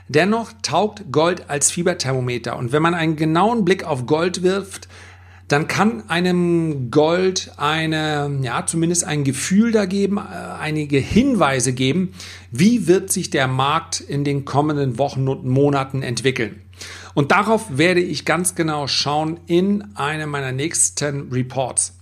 Dennoch 0.08 0.52
taugt 0.62 1.10
Gold 1.10 1.50
als 1.50 1.70
Fieberthermometer. 1.70 2.56
Und 2.56 2.72
wenn 2.72 2.82
man 2.82 2.94
einen 2.94 3.16
genauen 3.16 3.64
Blick 3.64 3.84
auf 3.84 4.06
Gold 4.06 4.42
wirft, 4.42 4.88
dann 5.48 5.68
kann 5.68 6.08
einem 6.08 6.90
Gold 6.90 7.52
eine, 7.56 8.38
ja, 8.42 8.66
zumindest 8.66 9.04
ein 9.04 9.22
Gefühl 9.22 9.70
da 9.70 9.86
geben, 9.86 10.18
äh, 10.18 10.20
einige 10.20 10.98
Hinweise 10.98 11.72
geben, 11.72 12.14
wie 12.50 12.86
wird 12.86 13.12
sich 13.12 13.30
der 13.30 13.46
Markt 13.46 14.00
in 14.00 14.24
den 14.24 14.44
kommenden 14.44 14.98
Wochen 14.98 15.28
und 15.28 15.44
Monaten 15.44 16.02
entwickeln. 16.02 16.62
Und 17.14 17.30
darauf 17.30 17.78
werde 17.78 18.00
ich 18.00 18.24
ganz 18.24 18.54
genau 18.54 18.86
schauen 18.88 19.40
in 19.46 19.96
einem 19.96 20.30
meiner 20.30 20.52
nächsten 20.52 21.32
Reports. 21.32 21.95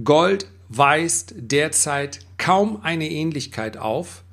Gold 0.03 0.47
weist 0.69 1.33
derzeit 1.35 2.19
kaum 2.37 2.79
eine 2.83 3.09
Ähnlichkeit 3.09 3.77
auf 3.77 4.23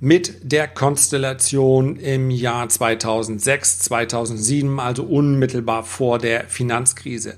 mit 0.00 0.34
der 0.42 0.68
Konstellation 0.68 1.96
im 1.96 2.30
Jahr 2.30 2.68
2006, 2.68 3.80
2007, 3.80 4.78
also 4.78 5.04
unmittelbar 5.04 5.82
vor 5.82 6.18
der 6.18 6.44
Finanzkrise. 6.44 7.36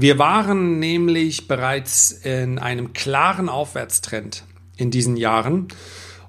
Wir 0.00 0.16
waren 0.16 0.78
nämlich 0.78 1.48
bereits 1.48 2.12
in 2.12 2.60
einem 2.60 2.92
klaren 2.92 3.48
Aufwärtstrend 3.48 4.44
in 4.76 4.92
diesen 4.92 5.16
Jahren. 5.16 5.66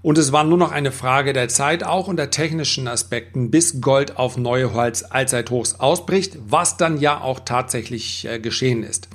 Und 0.02 0.18
es 0.18 0.32
war 0.32 0.44
nur 0.44 0.58
noch 0.58 0.72
eine 0.72 0.92
Frage 0.92 1.34
der 1.34 1.50
Zeit, 1.50 1.84
auch 1.84 2.08
unter 2.08 2.32
technischen 2.32 2.88
Aspekten, 2.88 3.52
bis 3.52 3.80
Gold 3.80 4.18
auf 4.18 4.38
neue 4.38 4.72
Allzeithochs 4.74 5.76
ausbricht, 5.76 6.40
was 6.48 6.78
dann 6.78 7.00
ja 7.00 7.22
auch 7.22 7.42
tatsächlich 7.42 8.26
äh, 8.26 8.40
geschehen 8.40 8.82
ist. 8.82 9.08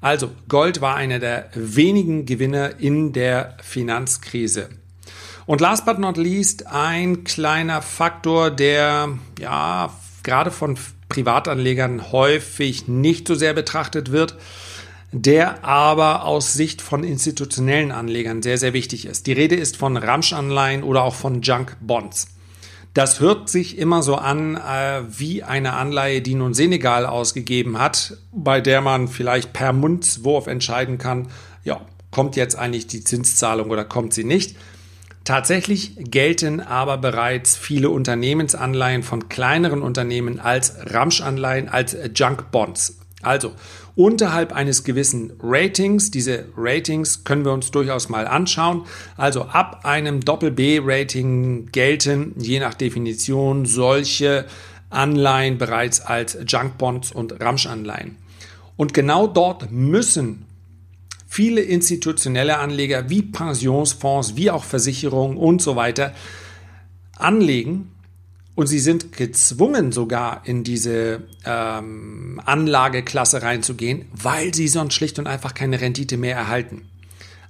Also 0.00 0.30
Gold 0.48 0.80
war 0.80 0.94
einer 0.94 1.18
der 1.18 1.50
wenigen 1.52 2.24
Gewinner 2.24 2.80
in 2.80 3.12
der 3.12 3.58
Finanzkrise. 3.62 4.70
Und 5.44 5.60
last 5.60 5.84
but 5.84 5.98
not 5.98 6.16
least 6.16 6.66
ein 6.66 7.24
kleiner 7.24 7.82
Faktor, 7.82 8.50
der 8.50 9.18
ja 9.38 9.92
gerade 10.22 10.50
von 10.50 10.78
Privatanlegern 11.08 12.12
häufig 12.12 12.88
nicht 12.88 13.28
so 13.28 13.34
sehr 13.34 13.54
betrachtet 13.54 14.12
wird, 14.12 14.36
der 15.10 15.64
aber 15.64 16.24
aus 16.24 16.52
Sicht 16.52 16.82
von 16.82 17.02
institutionellen 17.02 17.92
Anlegern 17.92 18.42
sehr, 18.42 18.58
sehr 18.58 18.74
wichtig 18.74 19.06
ist. 19.06 19.26
Die 19.26 19.32
Rede 19.32 19.56
ist 19.56 19.76
von 19.76 19.96
Ramschanleihen 19.96 20.82
oder 20.82 21.02
auch 21.02 21.14
von 21.14 21.40
Junk 21.40 21.76
Bonds. 21.80 22.28
Das 22.94 23.20
hört 23.20 23.48
sich 23.48 23.78
immer 23.78 24.02
so 24.02 24.16
an 24.16 24.56
äh, 24.56 25.02
wie 25.08 25.42
eine 25.42 25.74
Anleihe, 25.74 26.20
die 26.20 26.34
nun 26.34 26.52
Senegal 26.52 27.06
ausgegeben 27.06 27.78
hat, 27.78 28.16
bei 28.32 28.60
der 28.60 28.80
man 28.80 29.08
vielleicht 29.08 29.52
per 29.52 29.72
Mundwurf 29.72 30.46
entscheiden 30.46 30.98
kann, 30.98 31.28
ja, 31.64 31.80
kommt 32.10 32.36
jetzt 32.36 32.56
eigentlich 32.56 32.86
die 32.86 33.04
Zinszahlung 33.04 33.70
oder 33.70 33.84
kommt 33.84 34.14
sie 34.14 34.24
nicht. 34.24 34.56
Tatsächlich 35.28 35.92
gelten 35.98 36.62
aber 36.62 36.96
bereits 36.96 37.54
viele 37.54 37.90
Unternehmensanleihen 37.90 39.02
von 39.02 39.28
kleineren 39.28 39.82
Unternehmen 39.82 40.40
als 40.40 40.72
Ramschanleihen, 40.86 41.68
als 41.68 41.94
Junk 42.14 42.50
Bonds. 42.50 42.96
Also 43.20 43.52
unterhalb 43.94 44.54
eines 44.54 44.84
gewissen 44.84 45.34
Ratings. 45.42 46.10
Diese 46.10 46.46
Ratings 46.56 47.24
können 47.24 47.44
wir 47.44 47.52
uns 47.52 47.70
durchaus 47.70 48.08
mal 48.08 48.26
anschauen. 48.26 48.86
Also 49.18 49.42
ab 49.42 49.80
einem 49.84 50.22
Doppel-B-Rating 50.22 51.72
gelten 51.72 52.32
je 52.38 52.58
nach 52.58 52.72
Definition 52.72 53.66
solche 53.66 54.46
Anleihen 54.88 55.58
bereits 55.58 56.00
als 56.00 56.38
Junk 56.46 56.78
Bonds 56.78 57.12
und 57.12 57.38
Ramschanleihen. 57.38 58.16
Und 58.78 58.94
genau 58.94 59.26
dort 59.26 59.70
müssen 59.70 60.46
viele 61.28 61.60
institutionelle 61.60 62.58
Anleger 62.58 63.08
wie 63.10 63.22
Pensionsfonds, 63.22 64.34
wie 64.34 64.50
auch 64.50 64.64
Versicherungen 64.64 65.36
und 65.36 65.62
so 65.62 65.76
weiter 65.76 66.14
anlegen. 67.16 67.92
Und 68.54 68.66
sie 68.66 68.80
sind 68.80 69.12
gezwungen 69.12 69.92
sogar 69.92 70.42
in 70.44 70.64
diese 70.64 71.22
ähm, 71.44 72.40
Anlageklasse 72.44 73.42
reinzugehen, 73.42 74.06
weil 74.12 74.52
sie 74.52 74.66
sonst 74.66 74.94
schlicht 74.94 75.20
und 75.20 75.28
einfach 75.28 75.54
keine 75.54 75.80
Rendite 75.80 76.16
mehr 76.16 76.34
erhalten. 76.34 76.88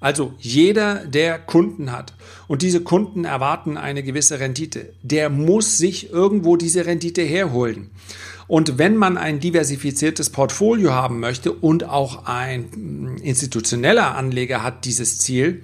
Also 0.01 0.35
jeder, 0.39 1.07
der 1.07 1.39
Kunden 1.39 1.93
hat 1.93 2.15
und 2.47 2.63
diese 2.63 2.83
Kunden 2.83 3.25
erwarten 3.25 3.77
eine 3.77 4.03
gewisse 4.03 4.39
Rendite, 4.39 4.93
der 5.03 5.31
muss 5.31 5.79
sich 5.79 6.11
irgendwo 6.11 6.57
diese 6.57 6.85
Rendite 6.85 7.23
herholen. 7.23 7.91
Und 8.49 8.79
wenn 8.79 8.97
man 8.97 9.19
ein 9.19 9.41
diversifiziertes 9.41 10.31
Portfolio 10.31 10.93
haben 10.93 11.21
möchte 11.21 11.53
und 11.53 11.85
auch 11.85 12.25
ein 12.25 12.69
hm, 12.73 13.17
institutioneller 13.19 14.17
Anleger 14.17 14.63
hat 14.63 14.85
dieses 14.85 15.19
Ziel, 15.19 15.63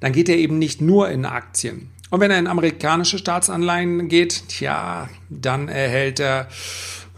dann 0.00 0.12
geht 0.12 0.28
er 0.28 0.36
eben 0.36 0.58
nicht 0.58 0.80
nur 0.80 1.10
in 1.10 1.26
Aktien. 1.26 1.90
Und 2.10 2.20
wenn 2.20 2.30
er 2.30 2.38
in 2.38 2.46
amerikanische 2.46 3.18
Staatsanleihen 3.18 4.08
geht, 4.08 4.48
tja, 4.48 5.08
dann 5.28 5.68
erhält 5.68 6.20
er 6.20 6.48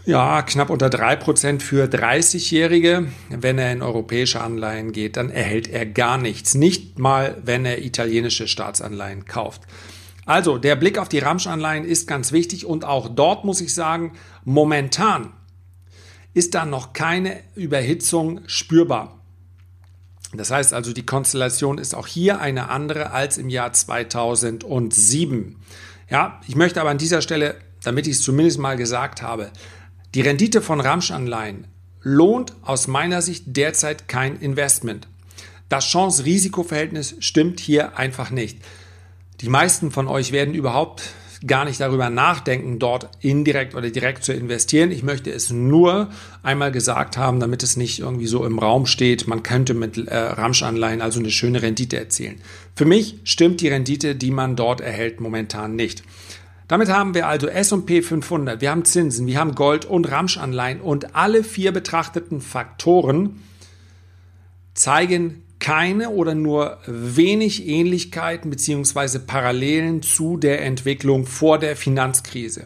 ja, 0.05 0.41
knapp 0.41 0.69
unter 0.69 0.87
3% 0.87 1.59
für 1.59 1.85
30-Jährige. 1.85 3.07
Wenn 3.29 3.59
er 3.59 3.73
in 3.73 3.81
europäische 3.81 4.39
Anleihen 4.39 4.93
geht, 4.93 5.17
dann 5.17 5.29
erhält 5.29 5.67
er 5.67 5.85
gar 5.85 6.17
nichts. 6.17 6.55
Nicht 6.55 6.97
mal, 6.97 7.35
wenn 7.43 7.65
er 7.65 7.83
italienische 7.83 8.47
Staatsanleihen 8.47 9.25
kauft. 9.25 9.63
Also, 10.27 10.57
der 10.57 10.75
Blick 10.75 10.97
auf 10.97 11.07
die 11.07 11.19
Ramsch-Anleihen 11.19 11.85
ist 11.85 12.05
ganz 12.05 12.33
wichtig 12.33 12.65
und 12.65 12.83
auch 12.83 13.07
dort 13.07 13.45
muss 13.45 13.61
ich 13.61 13.73
sagen, 13.73 14.11
momentan 14.43 15.31
ist 16.33 16.53
da 16.53 16.65
noch 16.65 16.91
keine 16.91 17.39
Überhitzung 17.55 18.41
spürbar. 18.45 19.21
Das 20.33 20.51
heißt 20.51 20.73
also, 20.73 20.91
die 20.91 21.05
Konstellation 21.05 21.77
ist 21.77 21.95
auch 21.95 22.07
hier 22.07 22.41
eine 22.41 22.69
andere 22.69 23.11
als 23.11 23.37
im 23.37 23.47
Jahr 23.47 23.71
2007. 23.71 25.55
Ja, 26.09 26.41
ich 26.45 26.57
möchte 26.57 26.81
aber 26.81 26.89
an 26.89 26.97
dieser 26.97 27.21
Stelle, 27.21 27.55
damit 27.83 28.05
ich 28.05 28.17
es 28.17 28.21
zumindest 28.21 28.59
mal 28.59 28.75
gesagt 28.75 29.21
habe, 29.21 29.49
die 30.13 30.21
Rendite 30.21 30.61
von 30.61 30.81
Ramschanleihen 30.81 31.67
lohnt 32.01 32.53
aus 32.63 32.87
meiner 32.87 33.21
Sicht 33.21 33.45
derzeit 33.47 34.09
kein 34.09 34.35
Investment. 34.35 35.07
Das 35.69 35.85
Chance-Risiko-Verhältnis 35.85 37.15
stimmt 37.19 37.61
hier 37.61 37.97
einfach 37.97 38.29
nicht. 38.29 38.59
Die 39.41 39.49
meisten 39.49 39.91
von 39.91 40.07
euch 40.07 40.31
werden 40.31 40.55
überhaupt 40.55 41.13
gar 41.45 41.65
nicht 41.65 41.79
darüber 41.79 42.09
nachdenken, 42.09 42.79
dort 42.79 43.09
indirekt 43.19 43.75
oder 43.75 43.91
direkt 43.91 44.23
zu 44.23 44.33
investieren. 44.33 44.89
Ich 44.89 45.03
möchte 45.03 45.31
es 45.31 45.51
nur 45.51 46.09
einmal 46.41 46.71
gesagt 46.71 47.17
haben, 47.17 47.39
damit 47.39 47.61
es 47.61 47.77
nicht 47.77 47.99
irgendwie 47.99 48.25
so 48.25 48.43
im 48.43 48.57
Raum 48.57 48.87
steht, 48.87 49.27
man 49.27 49.43
könnte 49.43 49.75
mit 49.75 50.07
äh, 50.07 50.17
Ramschanleihen 50.17 51.01
also 51.01 51.19
eine 51.19 51.29
schöne 51.29 51.61
Rendite 51.61 51.97
erzielen. 51.97 52.41
Für 52.75 52.85
mich 52.85 53.19
stimmt 53.23 53.61
die 53.61 53.67
Rendite, 53.67 54.15
die 54.15 54.31
man 54.31 54.55
dort 54.55 54.81
erhält, 54.81 55.21
momentan 55.21 55.75
nicht. 55.75 56.01
Damit 56.67 56.89
haben 56.89 57.13
wir 57.13 57.27
also 57.27 57.47
S&P 57.47 58.01
500, 58.01 58.59
wir 58.59 58.71
haben 58.71 58.83
Zinsen, 58.83 59.27
wir 59.27 59.39
haben 59.39 59.55
Gold 59.55 59.85
und 59.85 60.09
Ramschanleihen 60.09 60.81
und 60.81 61.15
alle 61.15 61.43
vier 61.43 61.71
betrachteten 61.71 62.41
Faktoren 62.41 63.41
zeigen 64.73 65.43
keine 65.59 66.09
oder 66.09 66.35
nur 66.35 66.77
wenig 66.85 67.67
Ähnlichkeiten 67.67 68.49
bzw. 68.49 69.19
Parallelen 69.19 70.01
zu 70.01 70.37
der 70.37 70.63
Entwicklung 70.63 71.25
vor 71.25 71.59
der 71.59 71.75
Finanzkrise. 71.75 72.65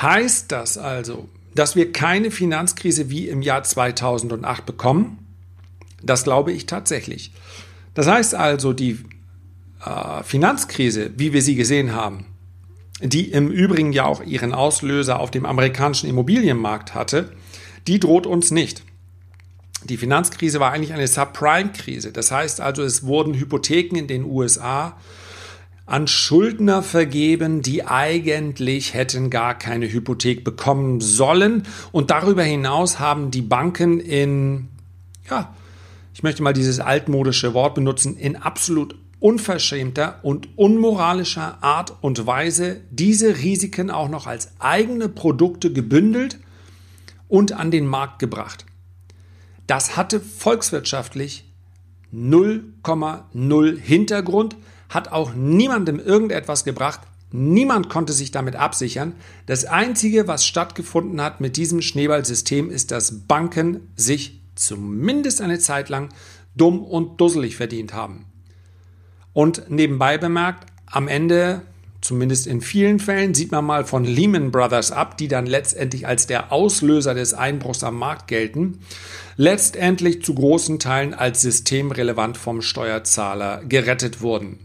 Heißt 0.00 0.50
das 0.52 0.78
also, 0.78 1.28
dass 1.54 1.76
wir 1.76 1.92
keine 1.92 2.30
Finanzkrise 2.30 3.10
wie 3.10 3.28
im 3.28 3.42
Jahr 3.42 3.62
2008 3.62 4.66
bekommen? 4.66 5.18
Das 6.02 6.24
glaube 6.24 6.52
ich 6.52 6.66
tatsächlich. 6.66 7.32
Das 7.94 8.06
heißt 8.06 8.34
also, 8.34 8.72
die 8.72 8.98
äh, 9.84 10.22
Finanzkrise, 10.22 11.10
wie 11.16 11.32
wir 11.32 11.42
sie 11.42 11.56
gesehen 11.56 11.94
haben, 11.94 12.26
die 13.02 13.30
im 13.30 13.50
Übrigen 13.50 13.92
ja 13.92 14.04
auch 14.04 14.22
ihren 14.22 14.52
Auslöser 14.52 15.20
auf 15.20 15.30
dem 15.30 15.46
amerikanischen 15.46 16.08
Immobilienmarkt 16.08 16.94
hatte, 16.94 17.32
die 17.86 17.98
droht 17.98 18.26
uns 18.26 18.50
nicht. 18.50 18.82
Die 19.84 19.96
Finanzkrise 19.96 20.60
war 20.60 20.72
eigentlich 20.72 20.92
eine 20.92 21.06
Subprime-Krise. 21.06 22.12
Das 22.12 22.30
heißt 22.30 22.60
also, 22.60 22.82
es 22.82 23.04
wurden 23.04 23.34
Hypotheken 23.34 23.96
in 23.96 24.06
den 24.06 24.24
USA 24.24 24.96
an 25.90 26.06
Schuldner 26.06 26.84
vergeben, 26.84 27.62
die 27.62 27.84
eigentlich 27.84 28.94
hätten 28.94 29.28
gar 29.28 29.58
keine 29.58 29.90
Hypothek 29.90 30.44
bekommen 30.44 31.00
sollen. 31.00 31.64
Und 31.90 32.10
darüber 32.10 32.44
hinaus 32.44 33.00
haben 33.00 33.32
die 33.32 33.42
Banken 33.42 33.98
in, 33.98 34.68
ja, 35.28 35.52
ich 36.14 36.22
möchte 36.22 36.44
mal 36.44 36.52
dieses 36.52 36.78
altmodische 36.78 37.54
Wort 37.54 37.74
benutzen, 37.74 38.16
in 38.16 38.36
absolut 38.36 38.94
unverschämter 39.18 40.20
und 40.22 40.56
unmoralischer 40.56 41.58
Art 41.62 41.94
und 42.02 42.24
Weise 42.24 42.82
diese 42.90 43.38
Risiken 43.38 43.90
auch 43.90 44.08
noch 44.08 44.26
als 44.26 44.52
eigene 44.60 45.08
Produkte 45.08 45.72
gebündelt 45.72 46.38
und 47.28 47.52
an 47.52 47.70
den 47.70 47.86
Markt 47.86 48.20
gebracht. 48.20 48.64
Das 49.70 49.96
hatte 49.96 50.18
volkswirtschaftlich 50.18 51.44
0,0 52.12 53.78
Hintergrund, 53.78 54.56
hat 54.88 55.12
auch 55.12 55.32
niemandem 55.32 56.00
irgendetwas 56.00 56.64
gebracht, 56.64 57.02
niemand 57.30 57.88
konnte 57.88 58.12
sich 58.12 58.32
damit 58.32 58.56
absichern. 58.56 59.14
Das 59.46 59.66
Einzige, 59.66 60.26
was 60.26 60.44
stattgefunden 60.44 61.20
hat 61.20 61.40
mit 61.40 61.56
diesem 61.56 61.82
Schneeballsystem, 61.82 62.68
ist, 62.68 62.90
dass 62.90 63.28
Banken 63.28 63.92
sich 63.94 64.40
zumindest 64.56 65.40
eine 65.40 65.60
Zeit 65.60 65.88
lang 65.88 66.08
dumm 66.56 66.82
und 66.82 67.20
dusselig 67.20 67.54
verdient 67.54 67.94
haben. 67.94 68.24
Und 69.32 69.70
nebenbei 69.70 70.18
bemerkt, 70.18 70.66
am 70.86 71.06
Ende, 71.06 71.62
zumindest 72.00 72.46
in 72.46 72.60
vielen 72.60 72.98
Fällen, 72.98 73.34
sieht 73.34 73.52
man 73.52 73.64
mal 73.64 73.84
von 73.84 74.04
Lehman 74.04 74.50
Brothers 74.50 74.92
ab, 74.92 75.18
die 75.18 75.28
dann 75.28 75.46
letztendlich 75.46 76.06
als 76.06 76.26
der 76.26 76.52
Auslöser 76.52 77.14
des 77.14 77.34
Einbruchs 77.34 77.84
am 77.84 77.98
Markt 77.98 78.28
gelten, 78.28 78.80
letztendlich 79.36 80.22
zu 80.22 80.34
großen 80.34 80.78
Teilen 80.78 81.14
als 81.14 81.42
systemrelevant 81.42 82.36
vom 82.36 82.62
Steuerzahler 82.62 83.62
gerettet 83.64 84.20
wurden. 84.20 84.58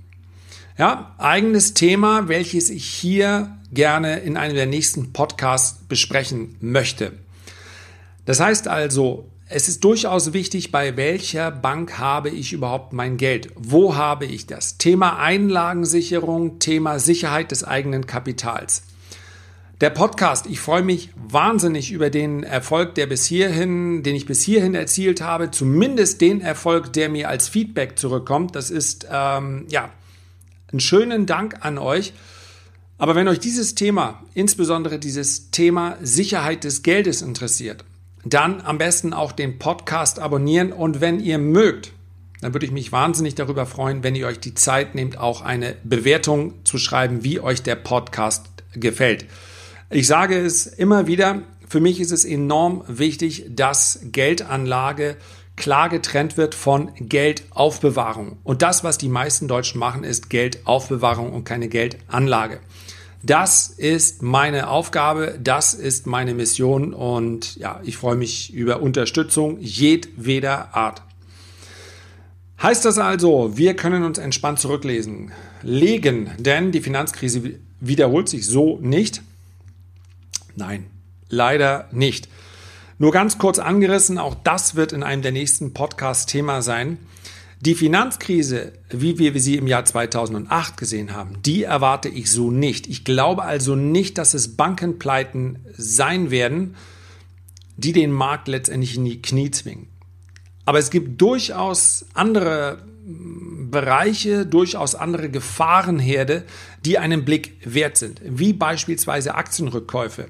Ja, 0.77 1.15
eigenes 1.17 1.73
Thema, 1.73 2.27
welches 2.27 2.69
ich 2.69 2.85
hier 2.85 3.57
gerne 3.71 4.19
in 4.19 4.35
einem 4.35 4.55
der 4.55 4.65
nächsten 4.65 5.13
Podcasts 5.13 5.79
besprechen 5.87 6.57
möchte. 6.59 7.13
Das 8.25 8.39
heißt 8.39 8.67
also, 8.67 9.29
es 9.47 9.69
ist 9.69 9.83
durchaus 9.83 10.33
wichtig, 10.33 10.71
bei 10.71 10.97
welcher 10.97 11.51
Bank 11.51 11.99
habe 11.99 12.29
ich 12.29 12.51
überhaupt 12.51 12.93
mein 12.93 13.17
Geld? 13.17 13.49
Wo 13.55 13.95
habe 13.95 14.25
ich 14.25 14.47
das? 14.47 14.77
Thema 14.77 15.19
Einlagensicherung, 15.19 16.57
Thema 16.57 16.97
Sicherheit 16.97 17.51
des 17.51 17.63
eigenen 17.63 18.07
Kapitals. 18.07 18.83
Der 19.81 19.91
Podcast, 19.91 20.47
ich 20.47 20.59
freue 20.59 20.81
mich 20.81 21.09
wahnsinnig 21.15 21.91
über 21.91 22.09
den 22.09 22.41
Erfolg, 22.43 22.95
der 22.95 23.05
bis 23.05 23.25
hierhin, 23.25 24.01
den 24.01 24.15
ich 24.15 24.25
bis 24.25 24.41
hierhin 24.41 24.73
erzielt 24.73 25.21
habe, 25.21 25.51
zumindest 25.51 26.21
den 26.21 26.41
Erfolg, 26.41 26.93
der 26.93 27.09
mir 27.09 27.29
als 27.29 27.47
Feedback 27.47 27.99
zurückkommt. 27.99 28.55
Das 28.55 28.71
ist 28.71 29.07
ähm, 29.11 29.67
ja 29.69 29.91
einen 30.71 30.79
schönen 30.79 31.27
Dank 31.27 31.63
an 31.63 31.77
euch. 31.77 32.13
Aber 32.97 33.13
wenn 33.13 33.27
euch 33.27 33.39
dieses 33.39 33.75
Thema, 33.75 34.23
insbesondere 34.33 34.97
dieses 34.97 35.51
Thema 35.51 35.97
Sicherheit 36.01 36.63
des 36.63 36.81
Geldes 36.81 37.21
interessiert, 37.21 37.83
dann 38.25 38.61
am 38.61 38.77
besten 38.77 39.13
auch 39.13 39.31
den 39.31 39.59
Podcast 39.59 40.19
abonnieren 40.19 40.73
und 40.73 40.99
wenn 40.99 41.19
ihr 41.19 41.37
mögt, 41.37 41.93
dann 42.41 42.53
würde 42.53 42.65
ich 42.65 42.71
mich 42.71 42.91
wahnsinnig 42.91 43.35
darüber 43.35 43.65
freuen, 43.65 44.03
wenn 44.03 44.15
ihr 44.15 44.27
euch 44.27 44.39
die 44.39 44.55
Zeit 44.55 44.95
nehmt, 44.95 45.17
auch 45.17 45.41
eine 45.41 45.75
Bewertung 45.83 46.53
zu 46.65 46.77
schreiben, 46.77 47.23
wie 47.23 47.39
euch 47.39 47.63
der 47.63 47.75
Podcast 47.75 48.47
gefällt. 48.73 49.25
Ich 49.89 50.07
sage 50.07 50.37
es 50.37 50.65
immer 50.65 51.07
wieder, 51.07 51.43
für 51.69 51.79
mich 51.79 51.99
ist 51.99 52.11
es 52.11 52.25
enorm 52.25 52.83
wichtig, 52.87 53.45
dass 53.49 53.99
Geldanlage 54.03 55.17
klar 55.55 55.89
getrennt 55.89 56.37
wird 56.37 56.53
von 56.53 56.91
Geldaufbewahrung. 56.99 58.37
Und 58.43 58.61
das, 58.61 58.83
was 58.83 58.97
die 58.97 59.07
meisten 59.07 59.47
Deutschen 59.47 59.79
machen, 59.79 60.03
ist 60.03 60.29
Geldaufbewahrung 60.29 61.31
und 61.31 61.43
keine 61.45 61.67
Geldanlage. 61.67 62.59
Das 63.25 63.69
ist 63.69 64.21
meine 64.21 64.69
Aufgabe, 64.69 65.39
das 65.41 65.73
ist 65.73 66.05
meine 66.05 66.35
Mission 66.35 66.93
und 66.93 67.55
ja, 67.55 67.79
ich 67.83 67.97
freue 67.97 68.15
mich 68.15 68.53
über 68.53 68.83
Unterstützung 68.83 69.57
jedweder 69.59 70.75
Art. 70.75 71.01
Heißt 72.61 72.85
das 72.85 72.99
also, 72.99 73.57
wir 73.57 73.75
können 73.75 74.03
uns 74.03 74.19
entspannt 74.19 74.59
zurücklesen, 74.59 75.31
legen, 75.63 76.29
denn 76.37 76.71
die 76.71 76.81
Finanzkrise 76.81 77.59
wiederholt 77.79 78.29
sich 78.29 78.45
so 78.45 78.77
nicht? 78.79 79.23
Nein, 80.55 80.85
leider 81.27 81.89
nicht. 81.91 82.29
Nur 82.99 83.11
ganz 83.11 83.39
kurz 83.39 83.57
angerissen, 83.57 84.19
auch 84.19 84.35
das 84.35 84.75
wird 84.75 84.93
in 84.93 85.01
einem 85.01 85.23
der 85.23 85.31
nächsten 85.31 85.73
Podcasts 85.73 86.27
Thema 86.27 86.61
sein. 86.61 86.99
Die 87.61 87.75
Finanzkrise, 87.75 88.73
wie 88.89 89.17
wir 89.17 89.39
sie 89.39 89.55
im 89.55 89.67
Jahr 89.67 89.85
2008 89.85 90.77
gesehen 90.77 91.13
haben, 91.13 91.41
die 91.43 91.63
erwarte 91.63 92.09
ich 92.09 92.29
so 92.29 92.51
nicht. 92.51 92.87
Ich 92.87 93.05
glaube 93.05 93.43
also 93.43 93.75
nicht, 93.75 94.17
dass 94.17 94.33
es 94.33 94.55
Bankenpleiten 94.57 95.65
sein 95.75 96.31
werden, 96.31 96.75
die 97.77 97.93
den 97.93 98.11
Markt 98.11 98.47
letztendlich 98.47 98.97
in 98.97 99.05
die 99.05 99.21
Knie 99.21 99.51
zwingen. 99.51 99.87
Aber 100.65 100.79
es 100.79 100.89
gibt 100.89 101.21
durchaus 101.21 102.05
andere 102.13 102.79
Bereiche, 103.05 104.45
durchaus 104.45 104.95
andere 104.95 105.29
Gefahrenherde, 105.29 106.43
die 106.83 106.97
einen 106.97 107.23
Blick 107.23 107.57
wert 107.63 107.97
sind, 107.97 108.21
wie 108.23 108.53
beispielsweise 108.53 109.35
Aktienrückkäufe. 109.35 110.27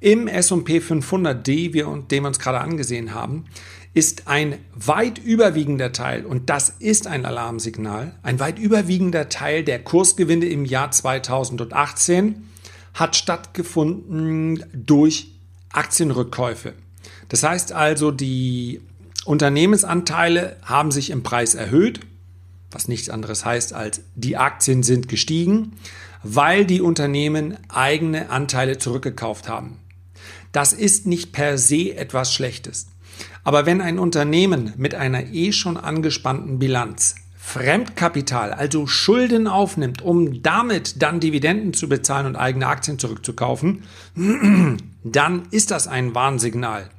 Im 0.00 0.28
S&P 0.28 0.78
500D, 0.78 1.72
den 2.08 2.22
wir 2.22 2.26
uns 2.28 2.38
gerade 2.38 2.60
angesehen 2.60 3.14
haben, 3.14 3.44
ist 3.96 4.28
ein 4.28 4.58
weit 4.74 5.16
überwiegender 5.16 5.90
Teil, 5.90 6.26
und 6.26 6.50
das 6.50 6.68
ist 6.68 7.06
ein 7.06 7.24
Alarmsignal, 7.24 8.14
ein 8.22 8.38
weit 8.38 8.58
überwiegender 8.58 9.30
Teil 9.30 9.64
der 9.64 9.82
Kursgewinne 9.82 10.44
im 10.44 10.66
Jahr 10.66 10.90
2018 10.90 12.44
hat 12.92 13.16
stattgefunden 13.16 14.62
durch 14.74 15.28
Aktienrückkäufe. 15.72 16.74
Das 17.30 17.42
heißt 17.42 17.72
also, 17.72 18.10
die 18.10 18.82
Unternehmensanteile 19.24 20.58
haben 20.62 20.90
sich 20.90 21.08
im 21.08 21.22
Preis 21.22 21.54
erhöht, 21.54 22.00
was 22.70 22.88
nichts 22.88 23.08
anderes 23.08 23.46
heißt 23.46 23.72
als 23.72 24.02
die 24.14 24.36
Aktien 24.36 24.82
sind 24.82 25.08
gestiegen, 25.08 25.72
weil 26.22 26.66
die 26.66 26.82
Unternehmen 26.82 27.56
eigene 27.70 28.28
Anteile 28.28 28.76
zurückgekauft 28.76 29.48
haben. 29.48 29.78
Das 30.52 30.74
ist 30.74 31.06
nicht 31.06 31.32
per 31.32 31.56
se 31.56 31.96
etwas 31.96 32.34
Schlechtes. 32.34 32.88
Aber 33.46 33.64
wenn 33.64 33.80
ein 33.80 34.00
Unternehmen 34.00 34.72
mit 34.76 34.96
einer 34.96 35.32
eh 35.32 35.52
schon 35.52 35.76
angespannten 35.76 36.58
Bilanz 36.58 37.14
Fremdkapital, 37.38 38.52
also 38.52 38.88
Schulden 38.88 39.46
aufnimmt, 39.46 40.02
um 40.02 40.42
damit 40.42 41.00
dann 41.00 41.20
Dividenden 41.20 41.72
zu 41.72 41.88
bezahlen 41.88 42.26
und 42.26 42.34
eigene 42.34 42.66
Aktien 42.66 42.98
zurückzukaufen, 42.98 43.84
dann 45.04 45.42
ist 45.52 45.70
das 45.70 45.86
ein 45.86 46.12
Warnsignal. 46.12 46.90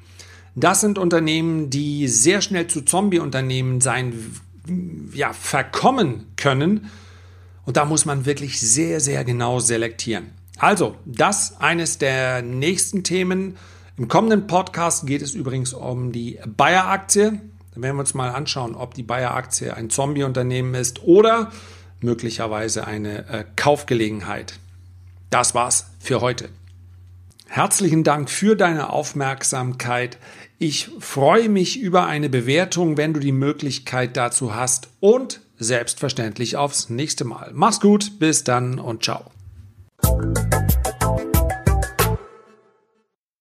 Das 0.55 0.79
sind 0.79 0.97
Unternehmen, 0.97 1.69
die 1.69 2.07
sehr 2.07 2.39
schnell 2.39 2.67
zu 2.67 2.81
Zombie-Unternehmen 2.81 3.81
sein, 3.81 4.13
ja, 5.13 5.33
verkommen 5.33 6.27
können. 6.38 6.89
Und 7.65 7.75
da 7.75 7.83
muss 7.83 8.05
man 8.05 8.25
wirklich 8.25 8.62
sehr, 8.62 9.01
sehr 9.01 9.25
genau 9.25 9.60
selektieren. 9.60 10.27
Also, 10.57 10.95
das 11.05 11.60
eines 11.60 11.97
der 11.97 12.41
nächsten 12.41 13.03
Themen. 13.03 13.57
Im 13.97 14.07
kommenden 14.07 14.45
Podcast 14.45 15.07
geht 15.07 15.23
es 15.23 15.33
übrigens 15.33 15.73
um 15.73 16.12
die 16.12 16.39
Bayer-Aktie. 16.45 17.41
Dann 17.73 17.83
werden 17.83 17.95
wir 17.95 18.01
uns 18.01 18.13
mal 18.13 18.29
anschauen, 18.29 18.75
ob 18.75 18.93
die 18.93 19.01
Bayer-Aktie 19.01 19.75
ein 19.75 19.89
Zombie-Unternehmen 19.89 20.75
ist 20.75 21.01
oder 21.03 21.51
möglicherweise 21.99 22.86
eine 22.86 23.27
äh, 23.27 23.45
Kaufgelegenheit. 23.55 24.60
Das 25.31 25.55
war's 25.55 25.88
für 25.99 26.21
heute. 26.21 26.49
Herzlichen 27.47 28.03
Dank 28.03 28.29
für 28.29 28.55
deine 28.55 28.91
Aufmerksamkeit. 28.91 30.19
Ich 30.60 30.91
freue 30.99 31.49
mich 31.49 31.79
über 31.79 32.05
eine 32.05 32.29
Bewertung, 32.29 32.97
wenn 32.97 33.15
du 33.15 33.19
die 33.19 33.31
Möglichkeit 33.31 34.15
dazu 34.15 34.53
hast 34.53 34.89
und 34.99 35.41
selbstverständlich 35.57 36.55
aufs 36.55 36.89
nächste 36.89 37.25
Mal. 37.25 37.49
Mach's 37.55 37.79
gut, 37.79 38.19
bis 38.19 38.43
dann 38.43 38.77
und 38.77 39.03
ciao. 39.03 39.31